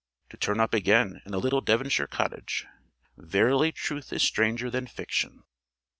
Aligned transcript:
To 0.31 0.35
turn 0.37 0.59
up 0.59 0.73
again 0.73 1.21
in 1.27 1.35
a 1.35 1.37
little 1.37 1.61
Devonshire 1.61 2.07
cottage! 2.07 2.65
Verily 3.17 3.71
truth 3.71 4.11
is 4.11 4.23
stranger 4.23 4.71
than 4.71 4.87
fiction. 4.87 5.43